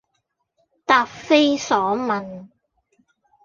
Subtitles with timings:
[0.83, 2.47] 答非所問